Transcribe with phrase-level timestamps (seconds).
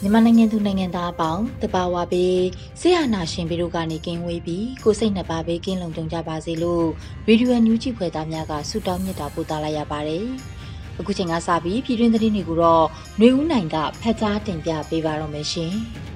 [0.00, 2.38] မြန်မာနိုင်ငံသူနိုင်ငံသားအပေါင်းတဘာဝပေး
[2.80, 6.86] ဆရာနာရှင်ပြီးတို့ကနေကင်းဝေးပြီးကိုစိတ်နှစ်ပါးပေးကင်းလုံခြုံကြပါစေလို့
[7.26, 10.26] ရေဒီယိုညူးကြည့်ဖွယ်သားများကဆုတောင်းမြတ်တာပို့သလာရပါတယ်။
[10.98, 12.86] အခုချိန်ကစပြီးပြည်တွင်းသတင်းတွေကိုတော့
[13.18, 15.74] ຫນွေဦးနိုင်ကဖတ်ကြားတင်ပြပေးပါတော့မယ်ရှင်။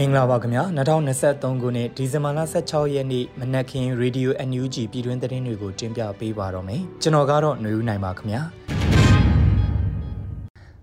[0.00, 0.62] မင်္ဂလာပါခင်ဗျာ
[1.12, 8.42] 2023ခုနှစ်ဒီဇင်ဘာလ16ရက်နေ့မနက်ခင်း Radio NUG ပြည်တွင်းသတင်းတွေကိုတင်ပြပေးပါတော့မယ်ကျွန်တော်ကတော့ຫນွေဦးနိုင်ပါခင်ဗျာ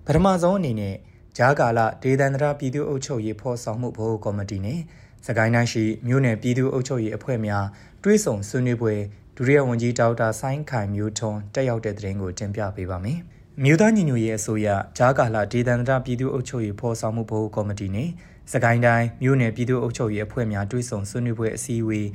[0.05, 0.95] ပထမဆုံးအနေနဲ့
[1.37, 4.79] ဂျားကာလဒေသန္တရပြည်သူ့အုပ်ချုပ်ရေးဖော်ဆောင်မှုဘိုးကော်မတီနဲ့
[5.27, 7.65] စကိုင်းတိုင်းရှိမြို့နယ်ပြည်သူ့အုပ်ချုပ်ရေးအဖွဲ့များ
[8.03, 8.93] တွဲဆုံဆွေးနွေးပွဲ
[9.37, 13.19] ဒုတိယဝန်ကြီးဒေါက်တာဆိုင်းခိုင်မျိုးထွန်းတက်ရောက်တဲ့သတင်းကိုတင်ပြပေးပါမယ်
[13.63, 14.67] မြို့သားညီညွတ်ရေးအစိုးရ
[14.97, 18.09] ဂျားကာလဒေသန္တရပြည်သူ့အုပ်ချုပ်ရေးဖော်ဆောင်မှုဘိုးကော်မတီနဲ့
[18.51, 22.05] စကိုင်းတိုင်းမြို့နယ်ပြည်သူ့အုပ်ချုပ်ရေးအဖွဲ့များတွဲဆုံဆွေးနွေးပွဲအစည်းအဝေး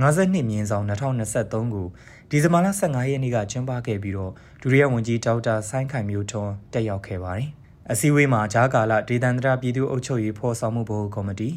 [0.00, 1.86] 52မြင်းဆောင်2023ကို
[2.30, 7.48] ဒီဇင်ဘာလ15ရက်နေ့ကကျင်းပခဲ့ပြီးတော့ဒုတိယဝန်ကြီးဒေါက်တာဆိုင်းခိုင်မျိုးထွန်းတက်ရောက်ခဲ့ပါတယ်။
[7.90, 11.50] အစည်းအဝေးမှာဂျားကာလဒေသန္တရပြည်သူ့အုပ်ချုပ်ရေးဖော်ဆောင်မှုဘိုးကော်မတီ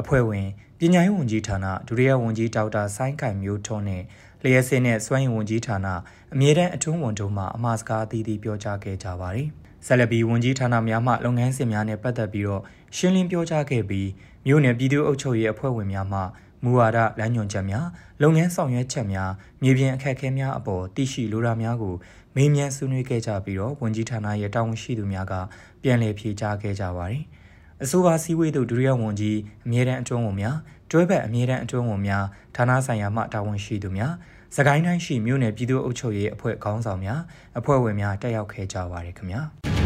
[0.00, 0.46] အဖွဲ့ဝင်
[0.78, 4.02] ပညာရေးဝန်ကြီးဌာနဒုတိယဝန်ကြီးဒေါက်တာဆိုင်းခိုင်မျိုးထွန်းနဲ့
[4.46, 5.86] လျှက်စင်းနဲ့စွမ်းရည်ဝန်ကြီးဌာန
[6.34, 9.48] အမြဲတမ်းအတွင်းဝန်တို့မှအမှားစကားအသီးသီးပြောကြားခဲ့ကြပါတယ်။
[9.86, 12.62] ဆက်လက်ပြီးဝန်ကြီးဌာနများမှလုပ်ငန်းစဉ်များနဲ့ပတ်သက်ပြီးတော့
[12.96, 14.08] ရှင်းလင်းပြောကြားခဲ့ပြီး
[14.46, 16.20] မြို့နယ်ပြည်သူ့အုပ်ချုပ်ရေးအဖွဲ့ဝင်များမှ
[16.62, 17.86] မူဝါဒလမ်းညွှန်ချက်များ
[18.22, 19.30] လုပ်ငန်းဆောင်ရွက်ချက်များ
[19.62, 21.94] မြေပြင်အခက်အခဲများအပေါ်သိရှိလိုတာများကို
[22.36, 25.34] မေးမြန်းဆွေးနွေးခဲ့ကြပြီးတော့ဝန်ကြီးဌာနရဲ့တာဝန်ရှိသူများက
[25.82, 27.22] ပြန်လည်ဖြေကြားခဲ့ကြပါတယ်။
[27.82, 30.56] အဆိုပါစည်းဝေးသို့ဒုတိယဝန်ကြီးအမြဲတမ်းအတွင်းဝန်များ
[30.90, 32.24] တွဲဘက်အမြဲတမ်းအတွင်းဝန်များ
[32.56, 34.12] ဌာနဆိုင်ရာမှတာဝန်ရှိသူများ
[34.54, 37.20] စကိုင်းတိုင်းရှိမြို့နယ်ပြည်သူ့အုပ်ချုပ်ရေးအဖွဲ့ခေါင်းဆောင်များ
[37.58, 39.42] အဖွဲ့ဝင်များတက်ရောက်ခဲ့ကြပါတယ်ခင်ဗျာ။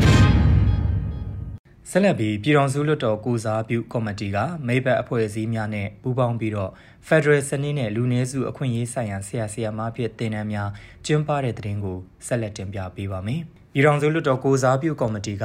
[1.91, 6.70] ဆက်လက်ပြီးပြည်တော်စုလွှတ်တော်ကိုစားပြုကော်မတီကမိဘအဖွဲ့အစည်းများနဲ့ပူးပေါင်းပြီးတော့
[7.09, 10.70] Federal စနစ်နဲ့လူနည်းစုအခွင့်အရေးဆိုင်ရာဆရာဆရာမဖြစ်တင်နန်းများ
[11.06, 13.41] ကျင်းပတဲ့တဲ့တင်ကိုဆက်လက်တင်ပြပေးပါမယ်။
[13.72, 15.44] ပြည်တော်စုလွှတ်တော်ကိုစားပြုကော်မတီက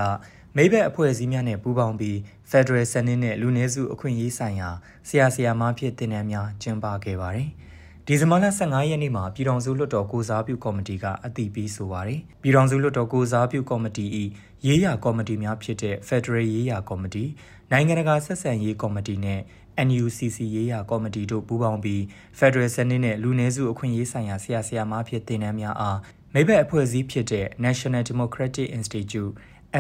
[0.56, 2.18] မိဘအဖွဲ့အစည်းများနဲ့ပူးပေါင်းပြီး
[2.52, 4.70] Federal စနစ်နဲ့လူနည်းစုအခွင့်အရေးဆိုင်ရာ
[5.08, 7.50] ဆရာဆရာမဖြစ်တင်နန်းများကျင်းပခဲ့ပါတယ်။
[8.08, 14.06] ဒီဇင်ဘာလ15ရက်နေ့မှာပြည်ထောင်စုလွှတ်တော်ကိုစားပြုကော်မတီကအတည်ပြုဆိုပါတယ်။ပြည်ထောင်စုလွှတ်တော်ကိုစားပြုကော်မတီ၏
[14.66, 17.24] ရေးရာကော်မတီများဖြစ်တဲ့ Federal ရေးရာကော်မတီ
[17.72, 19.40] နိုင်ငံတကာဆက်ဆံရေးကော်မတီနဲ့
[19.88, 22.02] NUCC ရေးရာကော်မတီတို့ပူးပေါင်းပြီး
[22.40, 26.00] Federal စနစ်နဲ့လူနည်းစုအခွင့်အရေးဆိုင်ရာဆရာဆရာမဖြစ်တင်နန်းများအား
[26.34, 29.34] မိဘအဖွဲ့အစည်းဖြစ်တဲ့ National Democratic Institute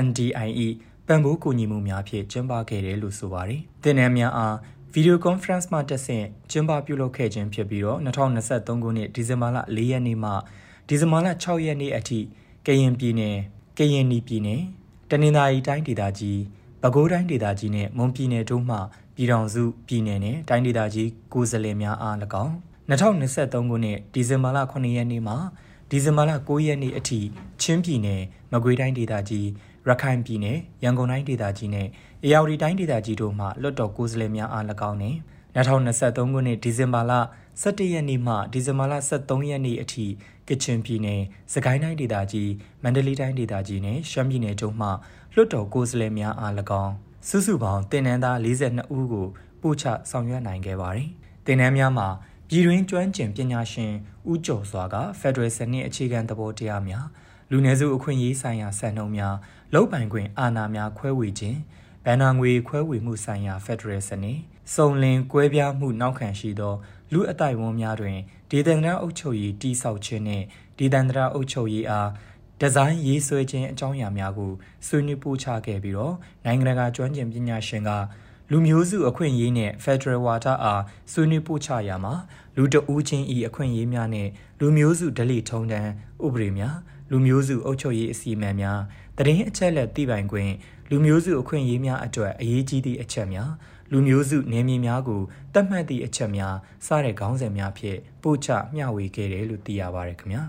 [0.05, 0.69] NDIE
[1.07, 4.55] ပံ့ပိုးကူညီမှုများဖြင့်ကျင်းပခဲ့တယ်လို့ဆိုပါတယ်။တင်နန်းများအား
[4.97, 10.31] ဗီဒီယိုကွန်ဖရင့်မှတက်ဆင့်ကျင်းပပြုလုပ်ခဲ့ခြင်းဖြစ်ပြီးတော့2023ခုနှစ်ဒီဇင်ဘာလ4ရက်နေ့မှ
[10.87, 12.19] ဒီဇင်ဘာလ6ရက်နေ့အထိ
[12.65, 13.37] ကရင်ပြည်နယ်
[13.77, 14.61] ကရင်နီပြည်နယ်
[15.09, 16.41] တနင်္သာရီတိုင်းဒေသကြီး
[16.81, 18.77] ပဲခူးတိုင်းဒေသကြီးနဲ့မွန်ပြည်နယ်တို့မှ
[19.15, 22.53] ပြည်ထောင်စုပြည်နယ်နဲ့တိုင်းဒေသကြီးကိုယ်စားလှယ်များအား၎င်း
[22.89, 25.35] 2023ခုနှစ်ဒီဇင်ဘာလ9ရက်နေ့မှ
[25.89, 27.19] ဒီဇင်ဘာလ9ရက်နေ့အထိ
[27.61, 29.47] ချင်းပြည်နယ်မကွေးတိုင်းဒေသကြီး
[29.87, 31.87] ရခိုင်ပြည်နယ်ရန်ကုန်တိုင်းဒေသကြီးနဲ့
[32.27, 35.17] အေရဝတီတိုင်းဒေသကြီးတို့မှလွတ်တော်ကိုယ်စားလှယ်များအား၎င်းနှင့်
[35.55, 37.13] 2023ခုနှစ်ဒီဇင်ဘာလ
[37.61, 40.05] 17ရက်နေ့မှဒီဇင်ဘာလ23ရက်နေ့အထိ
[40.47, 41.21] ကချင်ပြည်နယ်၊
[41.53, 42.49] စကိုင်းတိုင်းဒေသကြီး၊
[42.83, 44.87] မန္တလေးတိုင်းဒေသကြီးနဲ့ရှမ်းပြည်နယ်တို့မှ
[45.33, 46.93] လွတ်တော်ကိုယ်စားလှယ်များအား၎င်း
[47.27, 49.27] စုစုပေါင်းတင်နန်းသား42ဦးကို
[49.61, 51.09] ပို့ချဆောင်ရွက်နိုင်ခဲ့ပါတယ်။
[51.45, 52.07] တင်နန်းများမှာ
[52.49, 53.91] ပြည်တွင်းကျွမ်းကျင်ပညာရှင်
[54.31, 57.05] ဦးကျော်စွာက Federal စနစ်အခြေခံသဘောတရားများ
[57.51, 59.35] လူနည်းစုအခွင့်အရေးဆိုင်ရာစံနှုန်းများ
[59.73, 61.59] လုံပိုင်ခွင့်အာဏာများခွဲဝေခြင်း
[62.05, 64.39] ဘဏ္ဍာငွေခွဲဝေမှုဆိုင်ရာဖက်ဒရယ်စနစ်
[64.73, 66.73] စုံလင်ကွဲပြားမှုနောက်ခံရှိသော
[67.13, 68.17] လူအတိုက်ဝန်းများတွင်
[68.51, 70.45] ဒေသန္တရအုပ်ချုပ်ရေးတိဆောက်ခြင်းနှင့်
[70.79, 72.09] ဒေသန္တရအုပ်ချုပ်ရေးအား
[72.61, 74.51] ဒီဇိုင်းရေးဆွဲခြင်းအကြောင်းအရာများကို
[74.87, 76.15] ဆွေးနွေးပို့ချခဲ့ပြီးတော့
[76.45, 77.91] နိုင်ငံတကာကျွမ်းကျင်ပညာရှင်က
[78.51, 80.81] လူမျိုးစုအခွင့်အရေးနဲ့ Federal ဝါဒအား
[81.11, 82.13] ဆွေးနွေးပို့ချရာမှာ
[82.55, 84.27] လူတဦးချင်းဤအခွင့်အရေးများနဲ့
[84.59, 85.89] လူမျိုးစုဓလေ့ထုံးတမ်း
[86.25, 86.75] ဥပဒေများ
[87.11, 88.79] လူမျိုးစုအုပ်ချုပ်ရေးအစီအမံများ
[89.17, 90.51] တရင်အချက်လက်သိပိုင်ခွင့်
[90.91, 93.51] လူမျိုးစုအခွင့်အရေးများအတွက်အရေးကြီးသည့်အချက်များ
[93.91, 95.21] လူမျိုးစုနေမြေများကို
[95.53, 96.55] တတ်မှတ်သည့်အချက်များ
[96.85, 100.43] စတဲ့ခေါင်းစဉ်များဖြင့်ပို့ချမျှဝေခဲ့တယ်လို့သိရပါတယ်ခင်ဗျာ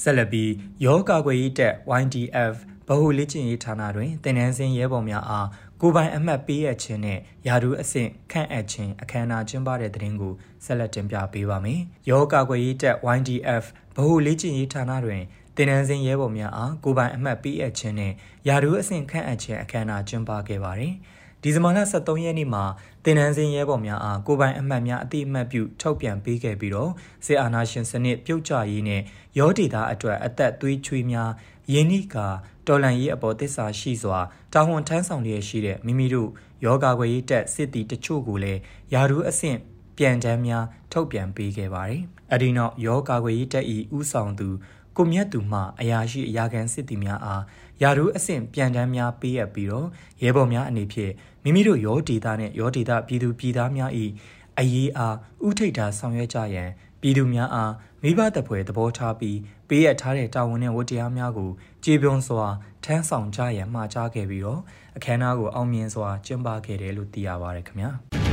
[0.00, 0.52] ဆက်လက်ပြီး
[0.84, 2.54] ယောဂကွယ်ရေးတက် YDF
[2.88, 5.48] ဗဟုလေ့ကျင့်ရေးဌာနတွင်တင်နန်းစင်းရဲဘော်များအား
[5.80, 10.32] ကိုပိုင်အမှတ်ပေးရခြင်းနဲ့ယာဒူးအဆင့်ခန့်အပ်ခြင်းအခမ်းအနားကျင်းပတဲ့တဲ့ရင်ကို
[10.64, 13.64] ဆက်လက်တင်ပြပေးပါမယ်။ယောဂကွယ်ရေးတက် YDF
[13.96, 15.22] ဗဟုလေ့ကျင့်ရေးဌာနတွင်
[15.56, 18.12] တင်နန်းစင်းရဲဘော်များအားကိုပိုင်အမှတ်ပေးအပ်ခြင်းနဲ့
[18.48, 20.94] ယာဒူးအဆင့်ခန့်အပ်ခြင်းအခမ်းအနားကျင်းပခဲ့ပါတယ်။
[21.42, 22.64] ဒီဇင်ဘာလ23ရက်နေ့မှာ
[23.04, 26.90] တင်နန်းစင်းရဲဘော်များအားကိုပိုင်အမှတ်များအတိအမှတ်ပြုထုတ်ပြန်ပေးခဲ့ပြီးတော့
[27.26, 29.02] စေအာနာရှင်စနစ်ပြုတ်ကျရေးနဲ့
[29.38, 31.30] ရောဒေတာအတွက်အသက်သွေးချွေးများ
[31.72, 32.26] ယင်းနိကာ
[32.66, 34.18] တော်လန်ရေးအပေါ်သစ္စာရှိစွာ
[34.52, 36.30] တာဝန်ထမ်းဆောင်လျက်ရှိတဲ့မိမိတို့
[36.64, 38.60] ယောဂါခွေရေးတက်စစ်တီတချို့ကိုလည်း
[38.94, 39.58] ယာရုအဆင့်
[39.98, 44.48] ပြန်တမ်းများထုတ်ပြန်ပေးခဲ့ပါတယ်။အဒီနောက်ယောဂါခွေရေးတက်ဤဥဆောင်သူ
[44.96, 47.42] ကိုမြတ်သူမှအရာရှိအရာခံစစ်တီများအား
[47.82, 49.86] ယာရုအဆင့်ပြန်တမ်းများပေးအပ်ပြီးတော့
[50.22, 51.12] ရဲဘော်များအနေဖြင့်
[51.44, 53.90] မိမိတို့ရောဒေတာနဲ့ရောဒေတာပြည်သူပြည်သားများ၏
[54.58, 55.16] အရေးအား
[55.46, 56.70] ဥထိတ်တာဆောင်ရွက်ကြရန်
[57.00, 57.72] ပြည်သူများအား
[58.02, 59.38] မိဘတပွဲသဘောထားပြီး
[59.68, 61.50] ပေးရထားတဲ့တာဝန်နဲ့ဝတ္တရားများကို
[61.84, 62.46] ကြေပြွန်စွာ
[62.84, 64.60] ထမ်းဆောင်ကြရန်မှာကြားခဲ့ပြီးတော့
[64.96, 68.25] အခမ်းအနားကိုအောင်မြင်စွာကျင်းပခဲ့တယ်လို့သိရပါတယ်ခင်ဗျာ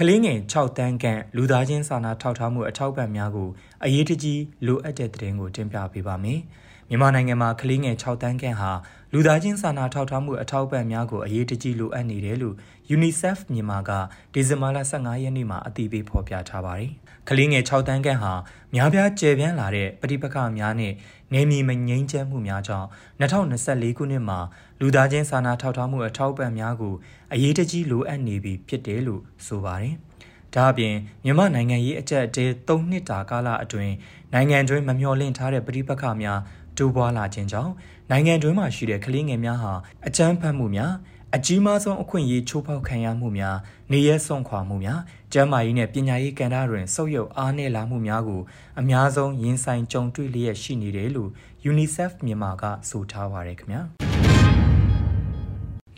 [0.00, 3.48] ကလေးငယ်6တန်းခန့်လူသားချင်းစာနာထောက်ထားမှုအထောက်ပံ့များကို
[3.84, 6.40] အရေးတကြီးလိုအပ်တဲ့တဲ့ရင်ကိုတင်ပြပေးပါမယ်
[6.88, 8.72] မြန်မာနိုင်ငံမှာကလေးငယ်6တန်းခန့်ဟာ
[9.12, 12.54] လူသားချင်းစာနာထောက်ထားမှုအထောက်အပံ့များကိုအရေးတကြီးလိုအပ်နေတယ်လို့
[12.94, 13.90] UNICEF မြန်မာက
[14.32, 16.92] ဒီဇင်ဘာလ15ရက်နေ့မှာအတည်ပြုဖော်ပြထားပါတယ်။
[17.28, 18.32] ကလေးငယ်6တန်းခန့်ဟာ
[18.74, 20.92] များပြားကျယ်ပြန့်လာတဲ့ပဋိပက္ခများနဲ့
[21.32, 22.88] နေမီမငြိမ်းချမ်းမှုများကြောင့်
[23.20, 24.38] 2024ခုနှစ်မှာ
[24.80, 26.94] လူသားချင်းစာနာထောက်ထားမှုအထောက်အပံ့များကို
[27.32, 29.94] အရေးတကြီးလိုအပ်နေပြီဖြစ်တယ်လို့ဆိုပါတယ်။
[30.54, 30.94] ဒါအပြင်
[31.24, 33.94] မြန်မာနိုင်ငံရေးအကြက်အတဲ3နှစ်တာကာလအတွင်း
[34.32, 36.40] နိုင်ငံတွင်းမမျှော်လင့်ထားတဲ့ပဋိပက္ခများ
[36.78, 37.72] တိုးပွားလာခြင်းကြောင့်
[38.10, 39.72] နိုင်ငံတွင်းမှာရှိတဲ့ကလေးငယ်များဟာ
[40.06, 40.92] အကြမ်းဖက်မှုများ
[41.36, 43.56] အကြီးမားဆုံးအခွင့်အရေးချိုးဖောက်ခံရမှုများ
[43.92, 45.00] နေရဲဆုံးခွာမှုများ
[45.32, 48.42] ကျန်းမာရေးနဲ့ပညာရေးကဏ္ဍတွင်ဆုတ်ယုတ်အားနည်းလာမှုများကို
[48.80, 51.30] အများဆုံးရင်ဆိုင်ကြုံတွေ့လျက်ရှိနေတယ်လို့
[51.70, 53.82] UNICEF မြန်မာကဆိုထားပါရခင်ဗျာ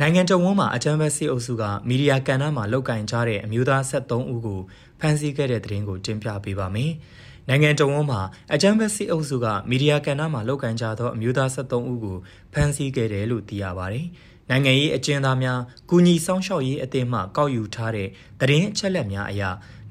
[0.00, 4.60] နိုင်ငံတော်ဝန်မှာအကြမ်းဖက်စစ်အုပ်စုကမီဒီယာကဏ္ဍမှာလောက်ကင်ကြတဲ့အမျိုးသား73ဦးကို
[5.00, 6.92] ဖမ်းဆီးခဲ့တဲ့တဲ့ရင်ကိုတင်ပြပေးပါမယ်။
[7.48, 8.20] နိုင်ငံတော်ဝန်မှာ
[8.54, 12.16] အကြမ်းဖက်စစ်အုပ်စုကမီဒီယာကဏ္ဍမှာလောက်ကန်ကြသောအမျိုးသား73ဦးကို
[12.52, 14.06] ဖမ်းဆီးခဲ့တယ်လို့သိရပါတယ်။
[14.50, 15.60] နိုင်ငံရေးအကျဉ်းသားများ
[15.90, 18.08] ကုညီဆောင်ရှောက်ရေးအသင်းမှကောက်ယူထားတဲ့
[18.40, 19.42] သတင်းအချက်အလက်များအရ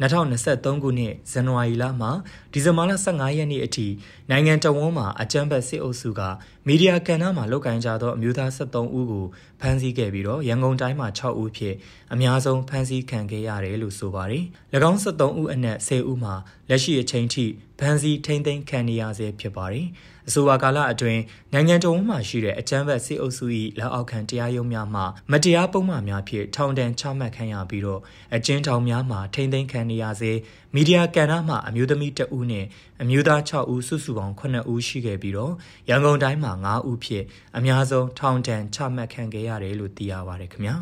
[0.02, 2.08] 2023ခုနှစ်ဇန်နဝါရီလမှ
[2.54, 3.88] ဒီဇင်ဘာလ15ရက်နေ့အထိ
[4.30, 6.22] နိုင်ငံတော်ဝန်မှာအကြမ်းဖက်စစ်အုပ်စုက
[6.68, 9.26] မီဒီယာကဏ္ဍမှာလုပ်ကိုင်ကြသောအမျိုးသား73ဦးကို
[9.62, 11.76] ဖမ်းဆီးခဲ့ပြီးတော့ရန်ကုန်တိုင်းမှာ6ဦးဖြစ်
[12.14, 14.44] အများဆုံးဖမ်းဆီးခံခဲ့ရတယ်လို့ဆိုပါတယ်။၎
[14.90, 16.34] င်း73ဦးအနက်10ဦးမှာ
[16.70, 17.46] လက်ရှိအချိန်ထိ
[17.80, 19.88] ဖမ်းဆီးထိန်းသိမ်းခံနေရဆဲဖြစ်ပါတယ်။
[20.28, 21.22] အဆိုပါကာလအတွင်း
[21.54, 23.46] နိုင်ငံတော်မှာရှိတဲ့အကြမ်းဖက်စစ်အုပ်စု၏
[23.80, 25.02] လက်အောက်ခံတရားရုံးများမှ
[25.32, 28.02] မတရားပုံမှန်များဖြင့်ထောင်ဒဏ်ချမှတ်ခံရပြီးတော့
[28.36, 30.32] အကျဉ်းထောင်များမှာထိမ့်သိမ်းခံနေရစေ
[30.76, 32.66] မီဒီယာကဏ္ဍမှအမျိုးသမီး2ဦးနဲ့
[33.01, 35.54] အမျိုးသား6ဦးစုစုပေါင်း9ဦးရှိခဲ့ပြီးတော့
[35.90, 37.24] ရန်ကုန်တိုင်းမှာ9ဦးဖြစ်
[37.57, 40.75] အများဆုံးထောင်ဒဏ်ချမှတ်ခံခဲ့ရတယ်လို့သိရပါတယ်ခင်ဗျာ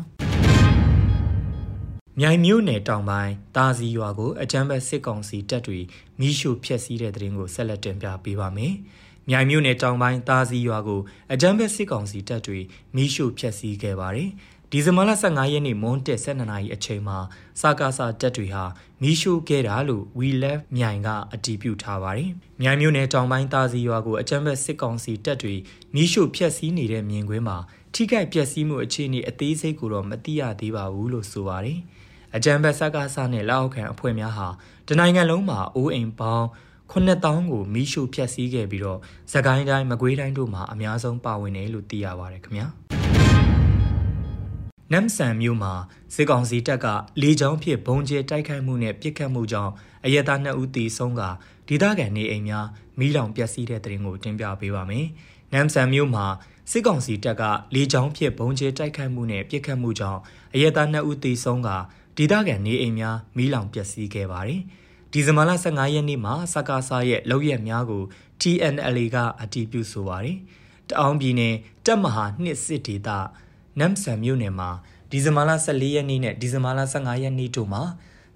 [2.20, 5.80] မြိုင်မြို့နယ်တောင်ပိုင်းတာစီရွာကိုအကြမ်းဖက်စစ်ကောင်စီတပ်တွေ
[6.20, 8.74] မိရှုဖျက်ဆီးတဲ့တဲ့ရင်ကိုဆက်လက်တင်ပြပေးပါမယ်။
[9.30, 11.00] မြိုင်မြို့နယ်တောင်ပိုင်းသားစီရွာကို
[11.32, 12.60] အကြမ်းဖက်စစ်ကောင်စီတပ်တွေ
[12.96, 14.30] မိရှုဖျက်ဆီးခဲ့ပါတယ်။
[14.72, 17.18] ဒီဇင်ဘာလ15ရက်နေ့မွန်းတက်12နာရီအချိန်မှာ
[17.60, 18.64] စကားစာတပ်တွေဟာ
[19.02, 22.30] မိရှုခဲ့တာလို့ We Left မြိုင်ကအတည်ပြုထားပါတယ်။
[22.62, 25.54] မြိုင်မြို့နယ်တောင်ပိုင်းသားစီရွာကိုအကြမ်းဖက်စစ်ကောင်စီတပ်တွေ
[25.94, 27.58] မိရှုဖျက်ဆီးနေတဲ့မြင်ကွင်းမှာ
[27.94, 31.78] ထိခိုက်ပျက်စီးမှုအခြေအနေအသေးစိတ်ကိုတော့မသိရသေးပါဘူးလို့ဆိုပါတယ်။
[32.36, 34.48] အကြမ်းဖက်စကားစာနဲ့လက်အောက်ခံအဖွဲ့များဟာ
[34.88, 36.46] တနိုင်ငံလုံးမှာအိုးအိမ်ပေါင်း
[36.92, 38.98] 9000ကိုမီးရှို့ဖျက်ဆီးခဲ့ပြီးတော့
[39.32, 42.97] သကိုင်းတိုင်းမကွေးတိုင်းတို့မှာအများဆုံးပါဝင်တယ်လို့သိရပါတယ်ခင်ဗျာ
[44.92, 45.72] နမ်ဆန်မြို့မှာ
[46.14, 46.86] စစ်ကောင်စီတပ်က
[47.22, 49.72] လေကြောင်းဖြင့်ဘုံကျဲတိုက်ခိုက်မှုနဲ့ပစ်ခတ်မှုကြောင့်
[50.04, 51.22] အရက်သား2ဦးသေဆုံးက
[51.68, 52.66] ဒေသခံနေအိမ်များ
[52.98, 55.06] မီးလောင်ပျက်စီးတဲ့တဲ့ရင်ကိုတင်ပြပေးပါမယ်။
[55.52, 56.26] နမ်ဆန်မြို့မှာ
[56.70, 57.42] စစ်ကောင်စီတပ်က
[57.74, 60.20] လေကြောင်းဖြင့်ဘုံကျဲတိုက်ခိုက်မှုနဲ့ပစ်ခတ်မှုကြောင့်
[60.54, 61.70] အရက်သား2ဦးသေဆုံးက
[62.16, 64.60] ဒေသခံနေအိမ်များမီးလောင်ပျက်စီးခဲ့ပါတယ်။
[65.12, 68.02] ဒီဇင်ဘာလ15ရက်နေ့မှာစကားစားရဲ့လောက်ရက်များကို
[68.40, 70.36] TNLA ကအတည်ပြုဆိုပါတယ်။
[70.88, 71.54] တအောင်းပြည်နယ်
[71.86, 73.08] တပ်မဟာနှစ်စစ်ဒေသ
[73.78, 74.70] နမ်ဆန်မြို့နယ်မှာ
[75.10, 77.82] ဒီဇင်ဘာလ14ရက်နေ့နဲ့ဒီဇင်ဘာလ15ရက်နေ့တို့မှာ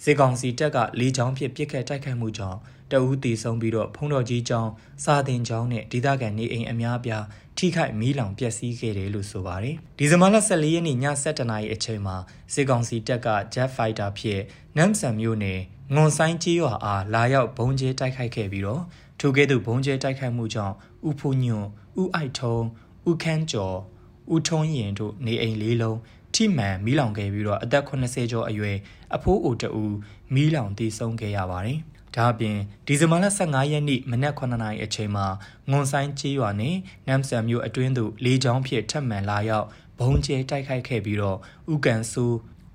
[0.04, 2.58] စစ်ကောင်စီတပ်ကလေကြောင်းဖြင့်ပစ်ခတ်တိုက်ခိုက်မှုကြောင့်
[2.90, 4.70] တအူးတည်ဆုံးပြီးတော့ဖုံတော်ကြီးကျောင်း
[5.04, 7.24] စာသင်ကျောင်းနဲ့ဒေသခံနေအိမ်အများအပြား
[7.58, 12.16] ထိခိုက်မီးလောင်ပျက်စီးခဲ့တယ်လို့ဆိုပါတယ်။ဒီဇင်ဘာလ14ရက်နေ့ည7:00နာရီအချိန်မှာ
[12.54, 14.42] စစ်ကောင်စီတပ်က Jet Fighter ဖြင့်
[14.76, 15.60] နမ်ဆန်မြို့နယ်
[15.94, 18.82] ငွန်ဆိုင်ကြီးရွာအားလာရောက်ဘုံကျဲတိုက်ခိုက်ခဲ့ပြီးတော့
[19.20, 20.74] ထိုကဲ့သို့ဘုံကျဲတိုက်ခိုက်မှုကြောင့်
[21.08, 21.66] ဥဖူညွန်
[22.02, 22.56] ဥအိုက်ထုံ
[23.10, 23.76] ဥခန်းကျော်
[24.34, 25.98] ဥထုံးရင်တို့နေအိမ်လေးလုံး
[26.34, 28.76] ထိမှန်မီးလောင်ခဲ့ပြီးတော့အသက်80ကျော်အရွယ်
[29.16, 29.94] အဖိုးအိုတဦး
[30.34, 31.78] မီးလောင်တည်ဆုံးခဲ့ရပါတယ်။
[32.16, 35.26] ဒါအပြင်ဒီဇင်ဘာလ15ရက်နေ့မနက်9နာရီအချိန်မှာ
[35.70, 36.76] ငွန်ဆိုင်ကြီးရွာနဲ့
[37.08, 39.66] နမ်ဆန်မြို့အတွင်းသို့လေကြောင်းဖြင့်ထပ်မံလာရောက်
[39.98, 41.38] ဘုံကျဲတိုက်ခိုက်ခဲ့ပြီးတော့
[41.72, 42.24] ဥကန်ဆူ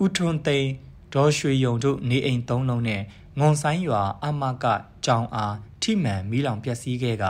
[0.04, 0.70] ဥထွန်းသိန်း
[1.14, 3.02] ဒေါ်ရွှေယုံတို့နေအိမ်၃လုံးနဲ့
[3.40, 4.66] ငွန်ဆိုင်ရွာအမက
[5.06, 7.26] ကြောင်အားထိမှန်မီးလောင်ပျက်စီးခဲ့က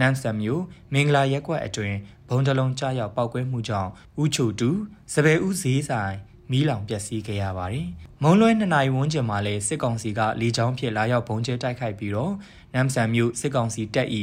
[0.00, 0.62] နမ်ဆန်မြို့
[0.92, 1.94] မင်္ဂလာရက်ကွက်အတွင်
[2.30, 3.90] ဘုံတလုံးကြားရောက်ပောက်ကွဲမှုကြောင့်
[4.22, 4.70] ဥချိုတူ
[5.12, 6.16] စပယ်ဥဈေးဆိုင်
[6.50, 7.86] မီးလောင်ပျက်စီးခဲ့ရပါတယ်။
[8.22, 12.32] မုံလွဲနှစ်နိုင်ဝန်းကျင်မှာလည်းစစ်ကောင်စီကလေကြောင်းဖြစ်လာရောက်ဘုံကျဲတိုက်ခိုက်ပြီးတော့
[12.74, 14.22] နမ်ဆန်မြို့စစ်ကောင်စီတပ်ဤ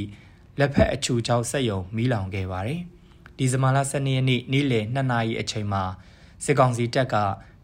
[0.60, 2.82] လက်ဖက်အချူချောက်ဆက်ယုံမီးလောင်ခဲ့ပါတယ်။
[3.38, 5.84] ဒီဇင်ဘာလ12ရက်နေ့နေ့လယ်2နာရီအချိန်မှာ
[6.46, 7.16] စစ်ကောင်စီတပ်က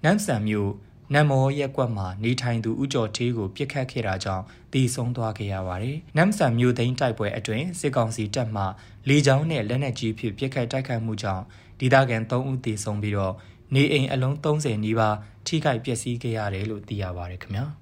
[0.04, 0.72] နမ်ဆန်မြို့
[1.14, 4.44] နမ်မောရက်ကွက်မှာနေထိုင်သူဦးကျော်သေးကိုပြစ်ခတ်ခဲ့တာကြောင့်
[4.74, 8.64] တည်ဆုံးသွားခဲ့ရပါတယ်။နမ်ဆန်မြို့သိမ်းတိုက်ပွဲအတွင်းစစ်ကောင်စီတပ်မှ
[9.10, 11.44] လေကြောင်းနဲ့လက်နက်ကြီးဖြင့်ပြစ်ခတ်တိုက်ခိုက်မှုကြောင့်
[11.80, 13.34] ဒေသခံ3ဦးတည်ဆုံးပြီးတော့
[13.74, 15.16] နေအိမ်အလုံး30နီးပါး
[15.48, 17.66] ထိခိုက်ပျက်စီးခဲ့ရတယ်လို့သိရပါတယ်ခင်ဗျာ။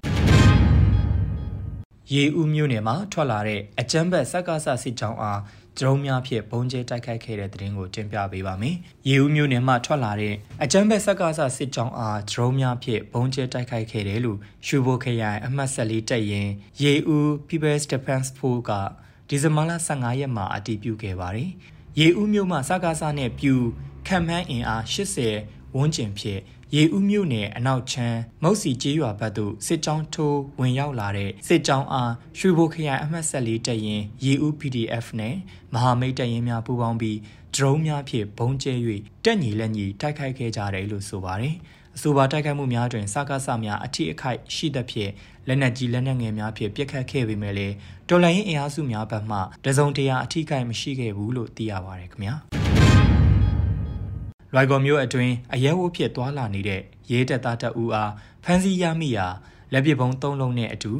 [2.12, 5.40] ရေဦးမြို့နယ်မှာထွက်လာတဲ့အကြမ်းဖက်စက္ကစစစ်ကြောင်းအား
[5.78, 8.76] ဒရုန်းများဖြင့်ဘုံကျဲတိုက်ခိုက်ခဲ့တဲ့တဲ့ရင်ကိုတင်ပြပေးပါမယ်။
[9.08, 16.48] ရေဦးမြို့နယ်မှထွက်လာတဲ့အကြမ်းဖက်စက္ကစစစ်ကြောင်းအားဒရုန်းများဖြင့်ဘုံကျဲတိုက်ခိုက်ခဲ့တယ်လို့ရွှေဘိုခရိုင်အမှတ်14တပ်ရင်
[16.82, 18.70] ရေဦး People's Defense Force က
[19.28, 21.50] ဒီဇင်ဘာလ15ရက်မှာအတည်ပြုခဲ့ပါတယ်။
[22.00, 23.54] ရေဦးမြို့မှာစက္ကစနဲ့ပြူ
[24.06, 26.40] ခံမှန်းအင်အား80ဝန်းကျင်ဖြင့်
[26.76, 35.34] ရေဦးမြို့နယ်အနောက်ချမ်းမုတ်စီကျေးရွာဘက်သို့စစ်ကြောင်းထိုးဝင်ရောက်လာတဲ့စစ်ကြောင်းအားရွှေဘိုခရိုင်အမှတ်ဆက်လေးတပ်ရင်ရေဦး PDF နဲ့
[35.74, 37.18] မဟာမိတ်တပ်ရင်များပူးပေါင်းပြီး
[37.54, 38.74] ဒရုန်းများဖြင့်ဘုံကျဲ၍
[39.24, 41.54] တက်ညီလက်ညီတိုက်ခိုက်ခဲ့ကြတယ်လို့ဆိုပါတယ်။
[41.96, 45.10] အဆိုပါတိုက်ခိုက်မှုများတွင်စကားဆများအထိအခိုက်ရှိသဖြင့်
[45.48, 47.74] လက်နက်ကြီးလက်နက်ငယ်များဖြင့်ပစ်ခတ်ခဲ့ပေမဲ့လည်း
[48.08, 52.36] တော်လိုင်းရင်အင်အားစုများဘက်မှတစုံတရာအထိခိုက်မရှိခဲ့ဘူးလို့သိရပါတယ်ခင်ဗျာ။
[54.54, 56.80] လွိုင်ကော်မြို့အတွင်းအရဲဝုတ်ဖြစ်သွားလာနေတဲ့
[57.10, 58.12] ရဲတပ်သားတပ်ဦးအား
[58.44, 59.26] ဖမ်းဆီးရမိရာ
[59.72, 60.92] လက်ပစ်ပုံး၃လုံးနဲ့အတူ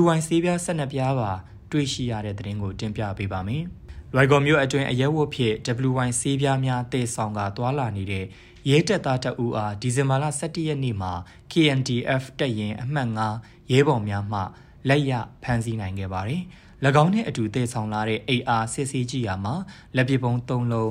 [0.00, 1.30] WY ဆေးပြား၁၂ပြားပါ
[1.72, 3.64] တွေ့ရှိရတဲ့သတင်းကိုတင်ပြပေးပါမယ်။
[4.14, 5.54] လွိုင်ကော်မြို့အတွင်းအရဲဝုတ်ဖြစ်
[5.88, 8.24] WY ဆေးပြားများတည်ဆောင်ကသွားလာနေတဲ့
[8.70, 11.12] ရဲတပ်သားတပ်ဦးအားဒီဇင်ဘာလ17ရက်နေ့မှာ
[11.52, 14.40] KNDF တပ်ရင်အမှတ်9ရဲဘော်များမှ
[14.88, 16.42] လက်ရဖမ်းဆီးနိုင်ခဲ့ပါတယ်။၎
[17.02, 19.54] င်းနဲ့အတူတည်ဆောင်လာတဲ့ AR စစ်ဆေးကြည့်ရမှာ
[19.96, 20.88] လက်ပစ်ပုံး၃လုံး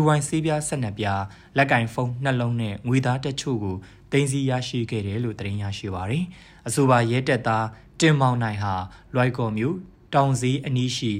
[0.00, 1.22] WY ဆေးပြား12ပြား
[1.56, 3.76] လက်ကင်ဖုန်း2လုံးနဲ့ငွေသားတချို့ကို
[4.12, 6.24] တင်စီရရှိခဲ့တယ်လို့သတင်းရရှိပါရယ်
[6.66, 7.66] အဆိုပါရဲတပ်သား
[8.00, 8.74] တင်မောင်နိုင်ဟာ
[9.14, 9.76] လွိုက်ကော်မြို့
[10.14, 11.12] တောင်စည်းအနီးရှိ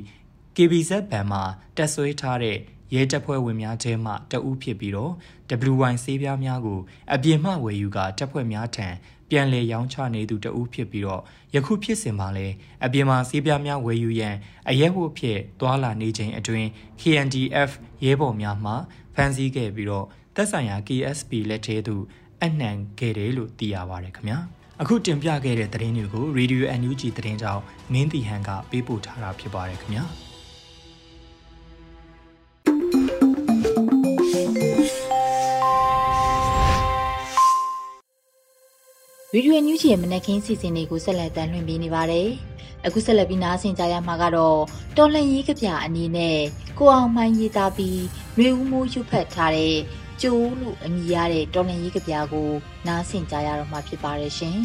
[0.56, 1.42] KBZ ဘဏ်မှာ
[1.76, 2.58] တက်ဆွဲထားတဲ့
[2.94, 5.12] ရဲတပ်ဖွဲ့ဝင်များထဲမှတဦးဖြစ်ပြီးတော့
[5.72, 6.80] WY ဆေးပြားများကို
[7.14, 8.88] အပြင်မှဝယ်ယူကတပ်ဖွဲ့များထံ
[9.32, 11.22] ပြန်လည်ရောင်းချနေသူတဦးဖြစ်ပြီးတော့
[11.54, 14.36] ယခုဖြစ်စဉ်မှာလည်းအပြင်မှာဆေးပြားများဝယ်ယူရန်
[14.68, 16.68] အရဲဖို့ဖြစ်သွာလာနေချိန်အတွင်း
[17.00, 17.70] KNDF
[18.04, 18.72] ရဲဘော်များမှ
[19.14, 22.04] ဖမ်းဆီးခဲ့ပြီးတော့သက်ဆိုင်ရာ KSP လက်ထဲသို့
[22.42, 24.38] အနှံခဲ့တယ်လို့သိရပါတယ်ခင်ဗျာ
[24.80, 27.62] အခုတင်ပြခဲ့တဲ့သတင်းတွေကို Radio NUG သတင်းကြောင်း
[27.92, 30.04] မင်းတီဟန်ကပေးပို့ထားတာဖြစ်ပါတယ်ခင်ဗျာ
[39.34, 42.28] ဗီဒီယိုညူးချီရဲ့မနက်ခင်းစီစဉ်တွေကိုဆက်လက်တင်လွှင့်ပေးနေပါတယ်။
[42.86, 44.58] အခုဆက်လက်ပြီးနားဆင်ကြရမှာကတော့
[44.96, 46.38] တော်လှန်ရေးကဗျာအနေနဲ့
[46.78, 48.00] ကိုအောင်မိုင်းရေးသားပြီး
[48.38, 49.76] နှွေဦးမိုးရွတ်ဖတ်ထားတဲ့
[50.22, 52.50] ကျိုးလို့အမည်ရတဲ့တော်လှန်ရေးကဗျာကို
[52.86, 54.58] နားဆင်ကြရတော့မှာဖြစ်ပါတယ်ရှင်။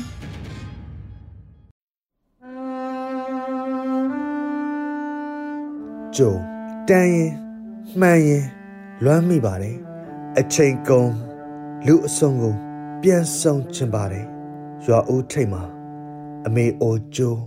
[6.15, 6.33] ကျုံ
[6.89, 7.31] တန်းရင်
[7.99, 8.45] မှန်ရင်
[9.03, 9.77] လွမ်းမိပါတယ်။
[10.39, 11.11] အချိန်ကုန်
[11.85, 12.53] လူအစုံကို
[13.01, 14.36] ပြန်ဆောင်ချင်ပါတယ်
[14.85, 15.63] ရွာဦးထိတ်မှာ
[16.47, 17.41] အမေအိုကျိုး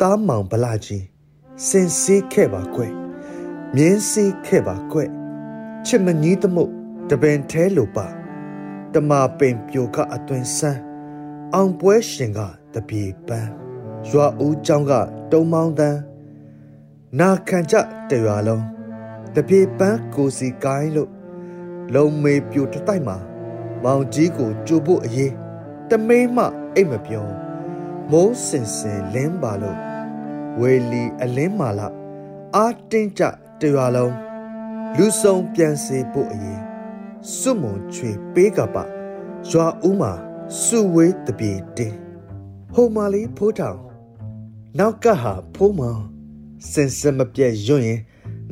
[0.00, 1.04] တားမောင်ဗလာကြီး
[1.68, 2.92] စင်စေးခဲ့ပါကွယ်
[3.74, 5.10] မြင်းစေးခဲ့ပါကွယ်
[5.86, 6.64] ချစ်မကြီးသမှု
[7.10, 8.06] တပင်ထဲလိုပါ
[8.94, 10.80] တမာပင်ပြိုကအသွင်ဆန်း
[11.54, 12.40] အောင်ပွဲရှင်က
[12.74, 13.50] တပြေပန်း
[14.08, 14.92] ရွာဦးကျောင်းက
[15.32, 16.00] တုံမောင်းတန်း
[17.20, 17.74] နာခံကြ
[18.10, 18.64] တရွာလုံး
[19.34, 21.10] တပြေပန်းကိုစီကိုင်းလို့
[21.94, 23.16] လုံမေပြိုတတိုက်မှာ
[23.84, 25.32] မောင်ကြီးကိုကြိုဖို့အရေး
[25.90, 27.26] တမိမ့်မှအိတ်မပြော
[28.10, 29.78] မိုးစင်စင်လင်းပါလို့
[30.60, 31.88] ဝေလီအလင်းမာလာ
[32.56, 33.22] အာတင်းကြ
[33.60, 34.14] တရွာလုံး
[34.96, 36.60] လူဆုံးပြန်စေဖို့အရင်
[37.36, 38.76] စွမုံချွေပေးကပ
[39.50, 40.12] ရွာဦးမှာ
[40.62, 41.96] စုဝေးတပြေတင်း
[42.74, 43.80] ဟိုမာလေးဖိုးထောင်
[44.78, 46.02] နောက်ကဟာဖိုးမောင်
[46.70, 48.00] စင်စမပြက်ရွရင်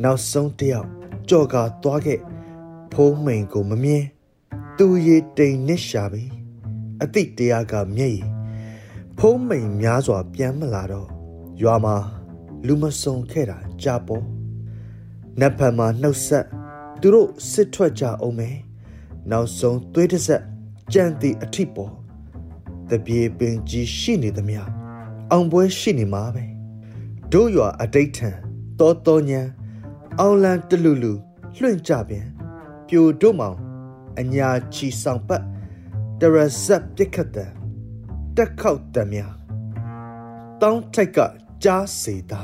[0.03, 0.89] နောက်ဆုံးတယောက်
[1.29, 2.21] ကြော်ကာသွားခဲ့
[2.93, 4.05] ဖိုးမိန်ကိုမမြင်
[4.79, 6.40] သူရေတိမ်နစ်ရှာပြီ
[7.02, 8.28] အတိတရားကမျက်ရည်
[9.19, 11.09] ဖုံးမိန်များစွာ ပြန်မလာတော့
[11.62, 11.97] ရွာမှာ
[12.66, 14.25] လူမစုံခဲ့တာကြာပေါ်
[15.40, 16.47] နတ်ဖန်မှာနှုတ်ဆက်
[17.00, 18.57] သူတို့စစ်ထွက်ကြအောင်မယ်
[19.30, 20.42] နောက်ဆုံးသွေးတစ်ဆက်
[20.92, 21.92] ကြံ့သည့်အထိပေါ်
[22.90, 24.62] တပြေပင်ကြီးရှိနေသမျှ
[25.30, 26.45] အောင်ပွဲရှိနေမှာပဲ
[27.33, 28.30] တို့ရွာအတိတ်ထံ
[28.78, 29.40] တောတောညံ
[30.19, 31.12] အောင်လန်တလူလူ
[31.57, 32.26] လွှင့်ကြပြန်
[32.88, 33.57] ပြိုတို့မောင်
[34.19, 35.42] အညာချီဆောင်ပတ်
[36.25, 37.50] တရဇက်ပြက်ခတ်တဲ့
[38.37, 39.35] တက်ခောက်တည်းများ
[40.62, 41.19] တောင်းထိုက်က
[41.65, 42.43] ကြားစေတာ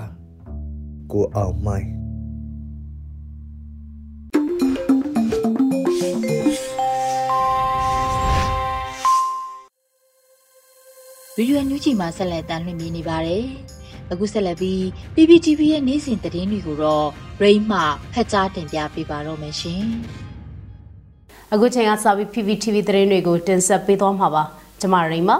[1.13, 1.91] ကိုအောင်မိုင်း
[11.35, 13.45] ဗီဒီယိုညူးချီမှာဆက်လက်တမ်းလွှင့်ပြနေပါတယ်။
[14.13, 14.81] အခုဆက်လက်ပြီး
[15.15, 17.07] PPTV ရဲ့နေ့စဉ်သတင်းတွေကိုတော့
[17.43, 17.81] Rain မှ
[18.13, 19.87] ဖတ်ကြားတင်ပြပေးပါတော့မယ်ရှင်။
[21.55, 24.43] အခုချိန်ကစပြီး PPTV သတင်းတွေကိုတင်ဆက်ပေးသွားမှာပါ
[24.81, 25.31] ကျွန်မရိမ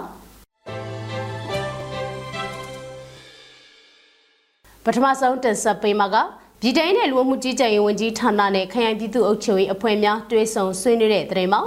[4.83, 6.15] ပထမဆုံးတင်ဆက်ပေးမှာက
[6.61, 11.61] ပြည်တိုင်းနယ်လူမှုကြီးကြပ်ရေးဝန်ကြီးဌာနနဲ့ခရိုင်ပြည်သူ့အုပ်ချုပ်ရေးအဖွဲ့များတွဲဆုံဆွေးနွေးတဲ့သတင်းမှာ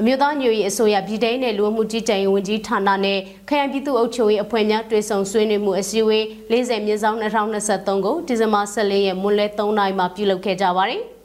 [0.00, 3.18] အမျိုးသားညွေရေးအစိုးရပြည်တိုင်းနယ်လူမှုကြီးကြပ်ရေးဝန်ကြီးဌာနနဲ့
[3.48, 11.02] ခရိုင်ပြည်သူ့အုပ်ချုပ်ရေးအဖွဲ့များတွဲဆုံဆွေးနွေးမှုအစည်းအဝေး40မြင်းဆောင်2023ကိုဒီဇင်ဘာ14ရက်မွန်းလယ်3နာရီမှာပြုလုပ်ခဲ့ကြပါတယ်။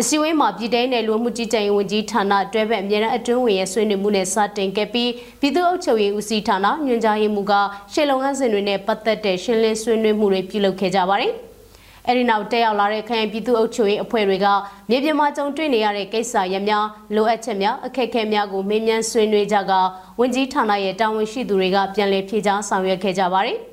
[0.00, 7.52] အစည်းအဝေးမှာပြည်တိုင်းနယ်လူမှုကြီးကြပ်ရေးဝန်ကြီးဌာနတွဲဘက်အမြဲတမ်းအတွင်းဝင်ရဲ့ဆွေးနွေးမှုနဲ့စတင်ခဲ့ပြီးပြည်သူ့အုပ်ချုပ်ရေးဦးစီးဌာနညွှန်ကြားရေးမှူးက
[7.92, 11.32] ရှေ့လုံငန်းစဉ်တွေနဲ့ပတ်သက်တဲ့ရှင်းလင်းဆွေးနွေးမှုတွေပြုလုပ်ခဲ့ကြပါတယ်။
[12.06, 14.46] အဲဒီနောက်တက်ရောက်လာတဲ့ခရိုင်ပြည်သူ့အုပ်ချုပ်ရေးအဖွဲ့တွေက
[14.90, 19.72] မြေပြင်မှာကြုံတွေ့နေရတဲ့ကိစ္စရများလိုအပ်ချက်များအခက်အခဲများကိုမေးမြန်းဆွေးနွေးကြက
[20.20, 23.58] ဝန်ကြီးဌာနရဲ့တာဝန်ရှိသူတွေကပြန်လည်ဖြေကြားဆောင်ရွက်ခဲ့ကြပါတယ်။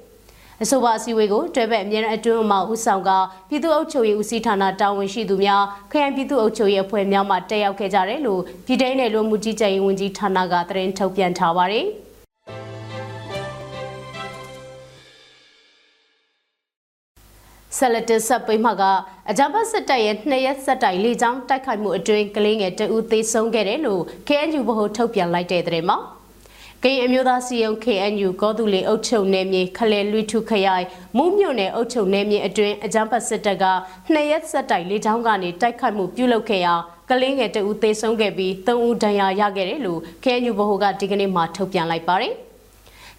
[0.63, 3.11] အဆိုပါအစည်းအဝေးကိုတွဲဘက်အမြဲတမ်းအတွင်းမှဦးဆောင်က
[3.49, 11.85] ပြည်သူ့အုပ်ချုပ်ရေးဦးစီးဌာနတာဝန်ရှိသူများခရိုင်ပြည်သူ့အုပ်ချုပ်ရေးအဖွဲ့များမှတက်ရောက်ခဲ့ကြတယ်လို့ပြည်ထောင်နယ်လူမှုကြီးကြပ်ရေးဝန်ကြီးဌာနကသတင်းထုတ်ပြန်ထားပါတယ်
[17.77, 18.83] ဆက်လက်တင်ဆက်ပေးမှာက
[19.29, 25.97] အကြံဖတ်စစ်တပ်ရဲ့နှစ်ရက်ဆက်တိုင်လေကြောင်းတိုက်ခိုက်မှုအတွင်းကလေးငယ်တဦးသေဆုံးခဲ့တယ်လို့ KNU ဗဟိုထုတ်ပြန်လိုက်တဲ့သတင်းမှာ
[26.87, 30.85] ကရင်အမျိုးသားစီယုံ KNU ကောသူလေအုပ်ချုပ်နယ်မြေခလဲလွိထုခရိုင်
[31.17, 33.65] မုံမြို့နယ်အုပ်ချုပ်နယ်မြေအတွင်းအကြမ်းဖက်စစ်တပ်က
[34.13, 36.73] နှစ်ရက်ဆက်တိုက်လေကြောင်းကနေတိုက်ခိုက်မှုပြုလုပ်ခဲ့ရာ
[37.09, 42.35] ကလေးငယ်တဦးသေဆုံးခဲ့ပြီး၃ဦးဒဏ်ရာရခဲ့တယ်လို့ KNU ဗဟိုကဒီကနေ့မှထုတ်ပြန်လိုက်ပါတယ်။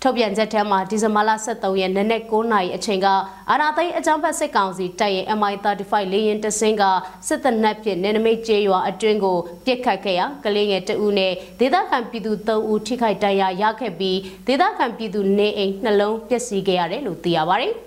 [0.07, 3.07] ထုတ်ပြန်ချက်ထဲမှာဒီဇင်ဘာလ23ရက်နေ့နက်9နာရီအချိန်က
[3.51, 6.85] အာနာသိန်းအကြမ်းဖက်စစ်ကောင်စီတပ်ရဲ့ MI35 လေရင်တစင်းက
[7.29, 17.75] စစ်တပ်နက်ဖြင့်နေနမိတ်ကျေးရွာအတွင်းကိုပြစ်ခတ်ခဲ့ရာကလေးငယ်တဦးနဲ့ဒေသခံပြည်သူ3ဦးထိခိုက်ဒဏ်ရာရခဲ့ပြီးဒေသခံပြည်သူနေအိမ်နှလုံးပျက်စီးခဲ့ရတယ်လို့သိရပါတယ်။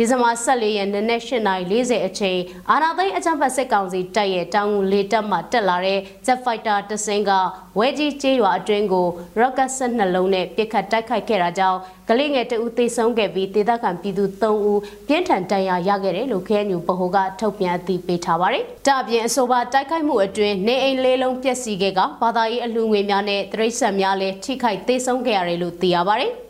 [0.00, 7.30] ဒီဇင်ဘာ14ရက်နေ့နဲ့8:40အချိန်အာနာသိန်းအကြမ်းဖက်စစ်ကောင်စီတပ်ရဲ့တောင်ငူလေတပ်မှတက်လာတဲ့ Jet Fighter တစင်းက
[7.78, 9.06] ဝဲကြီးကျေးရွာအတွင်းကို
[9.40, 26.32] rocket ဆက်နှလုံးနဲ့ပစ်ခတ်တိုက်ခိုက်ခဲ့တာကြောင့်ကလေးငယ်တဦးသေဆုံးခဲ့ပြီးဒေသခံပြည်သူ3ဦးပြင်းထန်ဒဏ်ရာရခဲ့တယ်လို့ KNU ဗဟိုကထုတ်ပြန်အသိပေးထားပါတယ်။ဒါအပြင်အဆိုပါတိုက်ခိုက်မှုအတွင်းနေအိမ်လေးလုံးပျက်စီးခဲ့ကဘာသာရေးအလှူငွေများနဲ့တရိတ်ဆန်များလည်းထိခိုက်သေဆုံးခဲ့ရတယ်လို့သိရပါတယ်။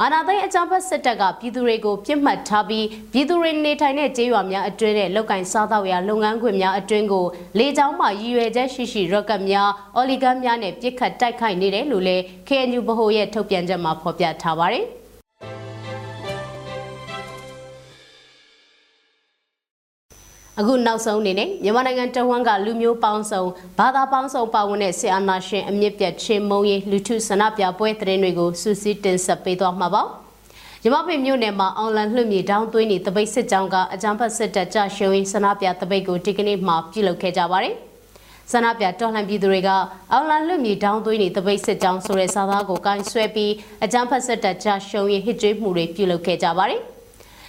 [0.00, 7.26] အာဏာသိမ်းအကြမ်းဖက်စစ်တပ်ကပြည်သူတွေကိုပြစ်မှတ်ထားပြီးပြည်သူတွေနေထိုင်တဲ့ကျေးရွာများအတွင်းနဲ့လောက်ကင်စားသောက်ရာလုပ်ငန်းခွင်များအတွင်းကို
[7.58, 14.86] လေကြောင်းမှရည်ရွယ်ချက်ရှိရှိရော့ကတ်များအော်လီဂန်များနဲ့ပြစ်ခတ်တိုက်ခိုက်နေတယ်လို့လည်း KNU ဗဟိုရဲ့ထုတ်ပြန်ချက်မှာဖော်ပြထားပါတယ်။
[20.62, 23.42] အခုနောက်ဆုံးအနေနဲ့မြန်မာနိုင်ငံတဝန်းကလူမျိုးပေါင်းစုံ
[23.78, 30.02] ဘာသာပေါင်းစုံပါဝင်တဲ့ဆီအာနာရှင်အမြင့်ပြတ်ချင်းမုံရီလူထုဆန္ဒပြပွဲသတင်းတွေကိုစူးစီးတင်ဆက်ပေးသွားမှာပါ
[30.84, 37.74] ရမဖေမြို့နယ်မှာအွန်လိုင်းလွှင့်မြေတောင်းသွင်းနေတပိတ်စစ်ကြောင်းကအကြမ်းဖက်စစ်တပ်ကြရှုံးဆန္ဒပြတပိတ်ကိုဒီကနေ့မှပြုလုပ်ခဲ့ကြပါတယ်
[38.52, 39.70] ဆန္ဒပြတော်လှန်ပြည်သူတွေက
[40.12, 43.52] အွန်လိုင်းလွှင့်မြေတောင်းသွင်းနေတပိတ်စစ်ကြောင်းဆိုတဲ့စာသားကိုကိုင်းဆွဲပြီး
[43.84, 46.91] အကြမ်းဖက်စစ်တပ်ကြရှုံးဟစ်ကြွေးမှုတွေပြုလုပ်ခဲ့ကြပါတယ်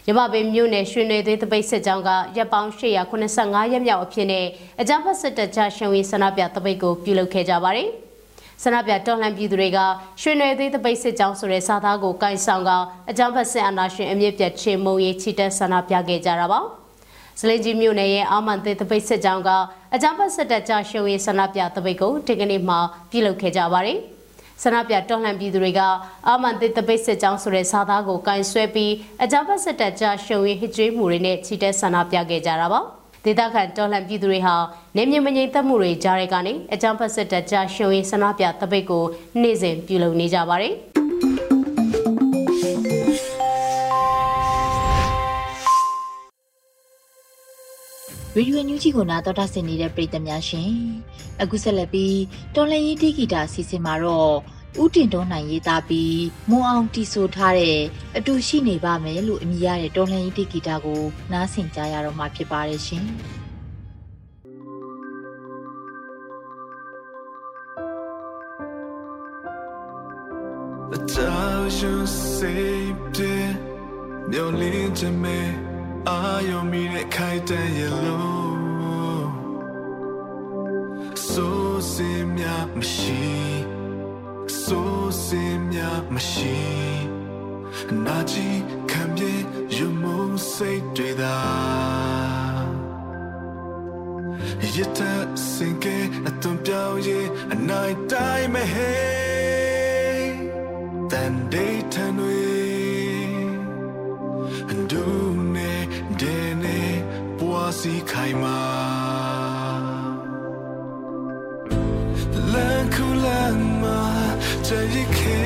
[0.08, 4.46] ရမပင်မြို့နယ်ရွှေနေသေးတပိတ်စစ်ကြောင်းကရပ်ပေါင်း885ရက်မြောက်အဖြစ်နဲ့
[4.82, 7.89] အကြမ်းဖက်စစ်တပ်ချရှုံးရေးဆန္ဒပြတပိတ်ကိုပြုလုပ်ခဲ့ကြပါတယ်။
[8.63, 9.80] ဆန္ဒပြတော်လှန်ပြည်သူတွေက
[10.22, 12.72] ရွှေနေသေးတပိတ်စစ်ကြောင်းဆိုတဲ့စာသားကိုကန်ဆောင်က
[13.10, 16.60] အကြမ်းဖက်စစ်အာဏာရှင်အမြင့်ပြတ်ချေမှုရေးချီတက်ဆန္ဒပြခဲ့ကြတာပါ။
[17.39, 19.50] စလင်ကြီးမြို့နယ်ရဲ့အာမန်သေးတပိတ်စစ်ကြောင်းက
[19.94, 22.76] အကြမ်းဖက်စစ်တပ်ချရှုံးရေးဆန္ဒပြတပိတ်ကိုဒီကနေ့မှ
[23.12, 24.00] ပြုလုပ်ခဲ့ကြပါတယ်။
[24.62, 25.82] ဆန္ဒပြတော်လှန်ပြည်သူတွေက
[26.28, 32.80] အာမန်တေတပိတ်စစ်ကြောင်းဆိုတဲ့စာသားကိုကင်ဆွဲပြီးအကြမ်းဖက်စစ်တပ်ကြားရှုံရင်ဟစ်ကြွေးမှုတွေနဲ့ချီတက်ဆန္ဒပြခဲ့ကြတာပါ
[33.26, 34.56] ဒေသခံတော်လှန်ပြည်သူတွေဟာ
[34.98, 39.06] နေမြင့်မငြိမ်သက်မှုတွေကြားရကနေအကြမ်းဖက်စစ်တပ်ကြားရှုံရင်ဆန္ဒပြတပိတ်ကို
[39.42, 40.74] နေ့စဉ်ပြုလုပ်နေကြပါတယ်
[48.36, 50.72] ရေဒီယိုညူးကြီးကိုနာတော်တာဆင်နေတဲ့ပရိသတ်များရှင်
[51.41, 52.19] အခုဆက်လက်ပြီး
[52.56, 54.34] တော်လန်ရေးတီဂီတာစီစဉ်မှာတော့
[54.82, 57.80] ဦးတင်တော်နိုင်ရေးသားပြီးမွန်အောင်တီဆိုထားတဲ့
[58.17, 63.06] အတူရှိနေပါမယ်လို့အမည်ရတဲ့တော်လန်ရေးတီဂီတာကိုနားဆင်ကြရတော့မှာဖြစ်ပါတယ်ရှင်
[70.96, 72.04] အကြောင်းရှင်
[72.36, 72.56] စေ
[73.13, 73.36] ပြေ
[74.30, 75.72] မျောလင်းချင်မဲ့
[76.10, 79.28] အာယုံမီတဲ့ခိုင်တဲ့ရလို့
[81.30, 83.26] ဆိုစင်များမရှိ
[84.63, 86.60] ဆိုစင်များမရှိ
[88.06, 88.62] နာကြည့်
[88.92, 89.34] ခံပြေ
[89.76, 90.18] ယူမှု
[90.54, 91.38] စိတ်တွေသာ
[94.76, 95.86] ရတဲ့စင်က
[96.28, 98.94] အသွင်ပြောင်းရဲ့အနိုင်တိုင်းမဟဲ
[101.12, 102.53] တန်ဒေး
[107.79, 108.59] စီခိုင်မာ
[112.53, 113.99] လန်ခုလန်မာ
[114.67, 115.41] ချေခေ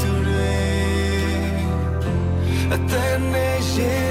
[0.00, 0.60] သူတွေ
[2.74, 4.01] အတန်နေရေ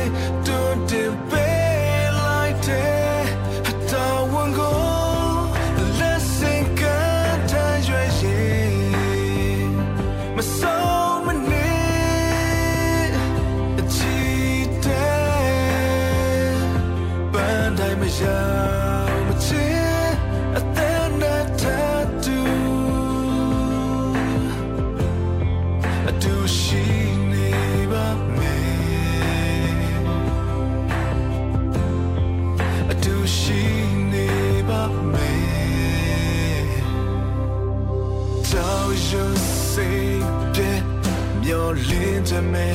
[41.51, 42.71] your linter me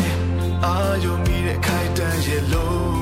[0.63, 2.96] are you me that kind of yellow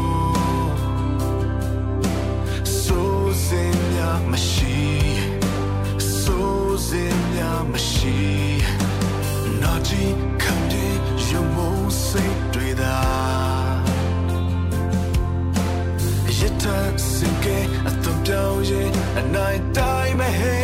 [19.20, 20.63] င်းရဲ့အနိုင်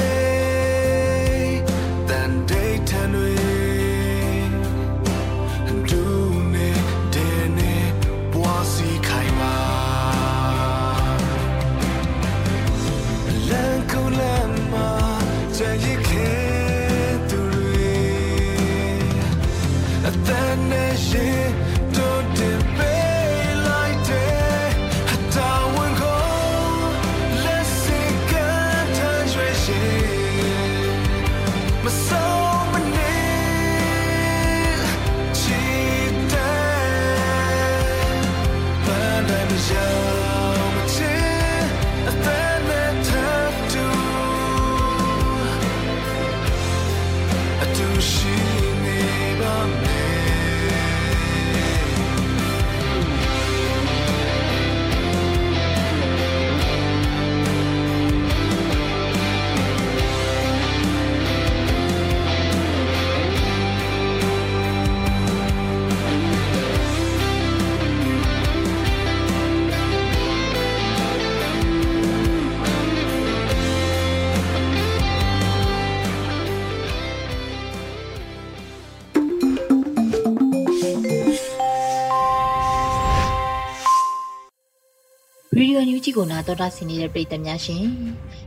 [86.00, 87.84] ရေဒီယိုညူးကြီးကိုနာတော်တာဆင်နေတဲ့ပရိသတ်များရှင်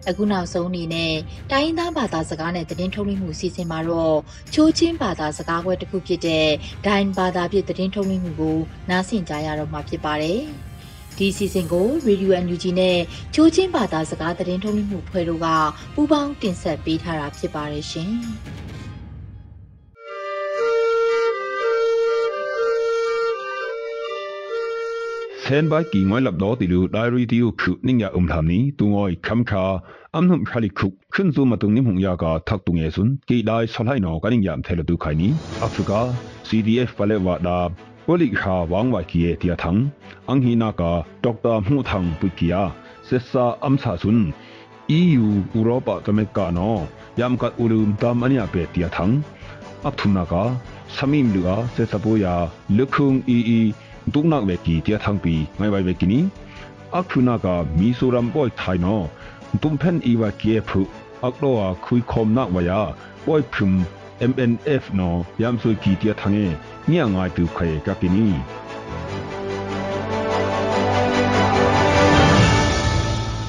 [0.09, 1.13] အခုနောက်ဆုံးအနေနဲ့
[1.51, 4.17] တိုင်းရင်းသားဘာသာစကားနဲ့သတင်းထုတ်လွှင့်မှုအစီအစဉ်မှာတော့
[4.53, 6.47] ချိုးချင်းဘာသာစကားခွဲတစ်ခုဖြစ်တဲ့
[6.85, 8.57] ဒိုင်ဘာသာပြည့်သတင်းထုတ်လွှင့်မှုကို
[8.89, 10.39] နားဆင်ကြရတော့မှာဖြစ်ပါတယ်
[11.17, 12.97] ဒီအစီအစဉ်ကိုရေဒီယိုအန်ယူဂျီနဲ့
[13.35, 15.47] ချိုးချင်းဘာသာစကားသတင်းထုတ်လွှင့်မှုဖွဲ့တို့က
[15.93, 18.11] ပူးပေါင်းတင်ဆက်ပေးထားတာဖြစ်ပါတယ်ရှင်
[25.53, 28.25] hen ba ki ngoi lap do ti lu diary ti u khu ning ya um
[28.31, 29.63] tham ni tu ngoi kham kha
[30.17, 32.87] am num khali khu khun zu ma tung nim hung ya ga thak tu nge
[32.95, 35.27] sun ki dai sa lai no ka ning yam the lu tu khai ni
[35.67, 35.99] africa
[36.47, 37.57] cdf pa le wa da
[38.05, 39.71] ပိုလိခါဝေါင္ဝိုက်ကီယေတီယထံ
[40.29, 40.91] အင်္ဂိနာကာ
[41.23, 42.61] ဒေါက်တာမှုထံပုကီယာ
[43.07, 44.25] ဆက်ဆာအမ်ဆာဆွန်း
[44.99, 45.25] EU
[45.57, 46.75] ဥရောပကမေကာနော
[47.19, 49.05] ယမ်ကတ်ဥရုမ်တမ်အနိယပေတီယထံ
[49.85, 50.43] အပ္ထုနာကာ
[50.95, 52.33] သမီမ်လူအာဆက်စပိုယာ
[52.77, 53.61] လခုံအီအီ
[54.13, 56.19] ဒုနာဝေကီတီယထံပီငိုင်ဝိုင်ဝေကီနီ
[56.97, 57.47] အခုနာက
[57.79, 59.05] မီဆိုရမ်ဘောထိုင်နော်
[59.61, 60.79] တုံဖန်အီဝါကီဖု
[61.25, 62.79] အခလောခွိခုံနာဝယာ
[63.25, 63.69] ဘွိုဖုံ
[64.31, 66.45] MNF နော်ယမ်ဆွေကီတီယထံငေ
[66.91, 68.27] ညငါတူခေကကီနီ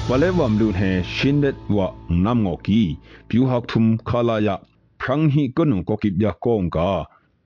[0.07, 1.87] balewam lu he shindet wa
[2.23, 2.81] nam ngo ki
[3.27, 4.55] pyu hak thum khala ya
[4.99, 6.89] prang hi konung ko kip ya kong ka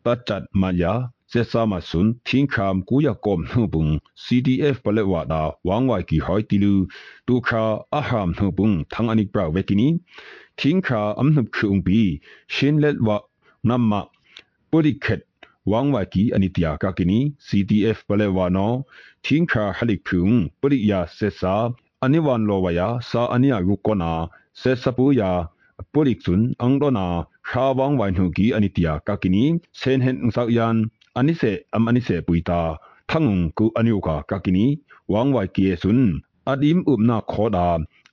[0.03, 3.91] ta chat ma ya se ze sama sun thing kham ku ya kom nu bung
[4.23, 6.73] cdf pale wa da wang wai ki hoi tilu
[7.27, 7.63] tu kha
[7.99, 9.87] aham nu bung thang anik pra wekini
[10.59, 12.01] thing kha am nup khung bi
[12.55, 13.17] shin let wa
[13.69, 14.01] namma
[14.71, 15.21] purikhet
[15.71, 18.67] wang wai ki anitia ka kini cdf pale wa no
[19.23, 21.55] thing kha halik phung puriya se sa
[22.05, 24.11] aniwan lo wa ya sa ania yu kona
[24.61, 25.31] se sapu ya
[25.93, 27.07] purik sun angdona
[27.49, 29.43] kha wang wai nu ki anitia ka kini
[29.79, 30.77] sen hen sak yan
[31.19, 32.59] anise am anise puita
[33.09, 34.65] thangung ku anyuka kakini
[35.13, 36.01] wangwai kiesun
[36.51, 37.67] adim umna khoda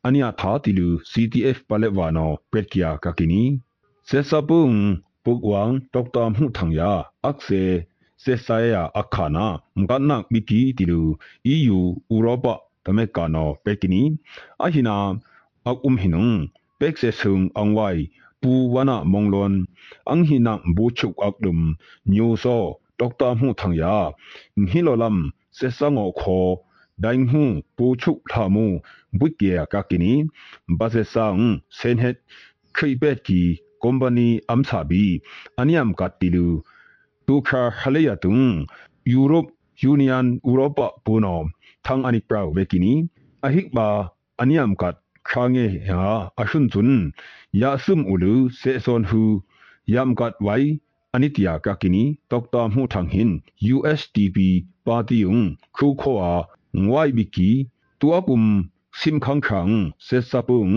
[0.07, 3.43] ania tha tilu CTF palewano petkia kakini
[4.09, 4.77] sesapung
[5.25, 6.93] pukwang doktor mu thangya
[7.29, 7.63] akse
[8.23, 9.47] sesaya akhana
[9.79, 11.03] mkanna miki tilu
[11.55, 11.81] EU
[12.15, 14.03] Europa tamekano pekini
[14.65, 14.97] ahina
[15.71, 16.33] akum hinung
[16.79, 19.55] peksesung angwai puwana monglon
[20.13, 21.61] anghina buchuk akdum
[22.07, 22.59] nyuso
[22.99, 23.95] တောက်တာမှုထံယာ
[24.67, 25.19] နိလလမ်
[25.57, 26.47] စေဆငောခော
[27.05, 27.43] ဒိုင်ဟု
[27.77, 28.67] ပူချုထာမှု
[29.19, 30.13] ဘွိကေယကကိနီ
[30.79, 31.39] ဘာစေဆန်
[31.79, 32.17] စင်ဟက်
[32.77, 33.41] ခရိဘက်ကီ
[33.83, 35.05] ကွန်ပဏီအမ်ဆာဘီ
[35.61, 36.47] အနိယမ်ကတီလူ
[37.27, 38.39] ဒုခာဟလေယတုံ
[39.13, 39.47] ယူရိုပ
[39.83, 41.41] ယူနီယန်ဥရောပပူနော
[41.85, 42.93] ထံအနိပရာဝေကိနီ
[43.45, 43.89] အဟိဘာ
[44.41, 44.97] အနိယမ်ကတ်
[45.29, 47.05] ခါငေဟာအရှွန်းဇွန်း
[47.61, 49.23] ယာဆုမ်ဥလူစေဆွန်ဟူ
[49.95, 50.69] ယမ်ကတ်ဝိုင်
[51.16, 52.54] aniam katilu tukha haleya tung europe union europa puno thang ani prau vekini ahik ba
[52.54, 52.56] aniam kat khange ha ashun chun ya sum ulu se son hu yam kat wai
[52.56, 53.32] anitia kakini tokta mu thang hin
[53.76, 54.38] USDP
[54.86, 56.36] party ung khu kho a
[56.82, 57.52] ngwai biki
[58.00, 58.44] tuapum
[59.00, 59.74] sim khang khang
[60.08, 60.76] se sapung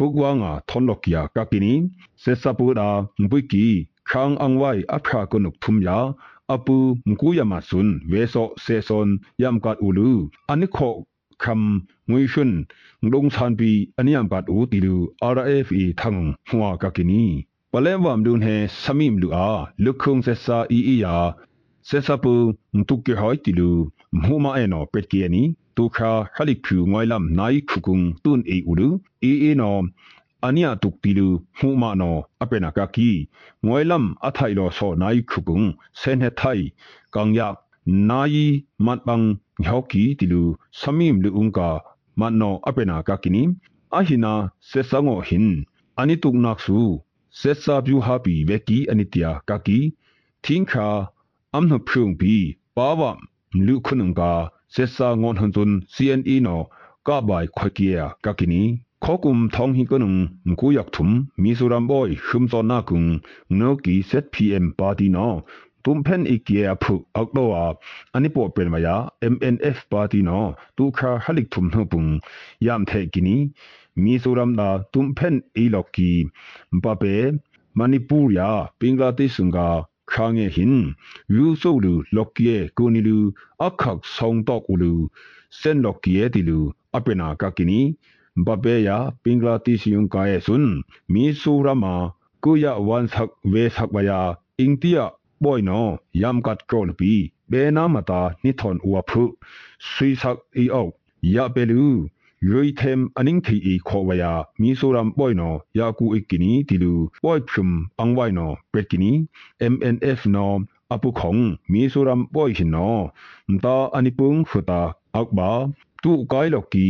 [0.00, 1.74] ပုကွာငါထွန်လော့ကီယာကကီနီ
[2.22, 2.90] စေစပူဒါ
[3.30, 3.66] ဘွိကီ
[4.08, 5.98] ခန်းအန်ဝိုင်အဖရာကနုထုမ်ယာ
[6.54, 6.76] အပူ
[7.08, 9.08] မကူယမဆွန်ဝေဆောစေဆွန်
[9.42, 10.10] ယမ်ကတ်ဦးလူ
[10.50, 10.94] အနိခော
[11.44, 12.50] คำงวยชุน
[13.12, 14.96] ลงชานปีอันยามปัดอูติลู
[15.34, 16.16] RFE ทัง
[16.48, 17.24] หัวกะกินี
[17.77, 19.49] ဝလဲဝမ်ဒုန်ဟေဆမိမ်လူအာ
[19.83, 21.15] လုခုံဆက်ဆာအီအီယာ
[21.89, 22.33] ဆက်ဆပူ
[22.75, 23.69] မတုကေဟိုက်တီလူ
[24.23, 25.43] မူမအေနောပက်ကီယနီ
[25.77, 28.87] ဒုခာဟလိခုငွိုင်လမ်နိုင်ခုကုံတွန်အီအူလူ
[29.23, 29.77] အီအီနော
[30.45, 31.27] အနိယတုကတီလူ
[31.59, 33.09] မူမနောအပေနာကကီ
[33.65, 35.61] ငွိုင်လမ်အထိုင်လောဆောနိုင်ခုကုံ
[35.99, 36.63] ဆဲနေထိုင်
[37.15, 37.39] ကောင်ယ
[38.09, 38.51] နိုင်
[38.85, 39.29] မတ်ပန်း
[39.65, 40.41] ဟောက်ကီတီလူ
[40.79, 41.69] ဆမိမ်လူဥံကာ
[42.19, 43.43] မနောအပေနာကကီနီ
[43.95, 44.33] အဟိနာ
[44.69, 45.49] ဆက်ဆောငိုဟင်
[45.99, 46.77] အနိတုကနက်ဆူ
[47.39, 49.79] sesabyu habi veki anitya kaki
[50.43, 50.87] thinka
[51.57, 52.35] amna phung bi
[52.75, 53.11] pawa
[53.57, 54.31] mlu khunung ka
[54.73, 56.57] sesa ngon hanjun cne no
[57.07, 58.63] ka bai khwakia kakini
[59.03, 60.19] khokum thong hi konung
[60.49, 63.09] mku yak thum mizoram boy hum zo na kung
[63.59, 65.27] no ki set pm party no
[65.84, 67.66] กนุงมกุยักทุมมิสุรัมบอยชุมซอนากุงโนกีเซตพีเอ็มปาร์ตีนอตุมเพนอีเกียพุอักโดอา
[68.12, 68.96] อันนี้ปอเป็นมายา
[69.32, 70.40] MNF ปาร์ตีนอ
[70.76, 72.04] ตุคาฮัลิกทุมนปุง
[72.66, 73.36] ยามเทกินี
[74.02, 76.12] มิสุรัมดาตุมเพนอีลอกี
[76.74, 77.04] มปาเป
[77.78, 79.68] มณิปูรยาปิงกลาเทศงกา
[80.12, 80.76] ခါငယ်ဟင်
[81.34, 83.18] ယူဆိုလူလော့ကီယေကိုနီလူ
[83.64, 84.92] အခက်ဆောင်တော့ကူလူ
[85.58, 86.58] စန်လော့ကီယေတီလူ
[86.96, 87.80] အပနာကကီနီ
[88.46, 90.66] ဘဘေယာပင်္ဂလာတိစီယုံကာယေဆွန်
[91.12, 91.94] မီဆူရမာ
[92.44, 94.20] ကိုယဝန်သက်ဝေသက်ဝယာ
[94.58, 95.06] အင်တီယာ
[95.43, 95.87] ဘွိုင်နော
[96.21, 97.13] ယမ်ကတ်ကောလပီ
[97.51, 99.23] ဘေနာမတာနိထွန်ဝဖု
[99.89, 100.87] ဆွီဆက်အီအော
[101.35, 101.85] ယပေလူ
[102.49, 106.93] ရွေ thêm aning thi i khowaya mizoram boino yaku ikini tilu
[107.23, 107.69] boy phum
[108.01, 109.11] angwai no petkini
[109.71, 110.47] mnf no
[110.93, 112.89] apu khong mizoram boy hin no
[113.51, 114.81] mta anipung futa
[115.19, 115.49] akba
[116.03, 116.87] tu kai loki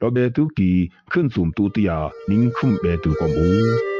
[0.00, 0.70] လောဘေတူကီ
[1.10, 1.98] ခွန်းစုံတူတယာ
[2.30, 3.99] နင်းခုမ်ဘေတူကဘူဒီ